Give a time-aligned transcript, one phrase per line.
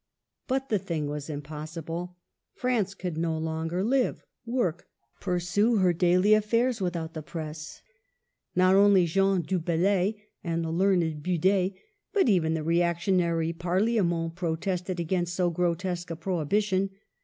[0.47, 2.17] But the thing was impossible;
[2.55, 4.87] France could no longer live, work,
[5.19, 7.83] pursue her daily affairs, without the Press.
[8.55, 11.75] Not only Jean du Bellay and the learned Bude,
[12.13, 16.89] but even the reactionary Parliament pro tested against so grotesque a prohibition.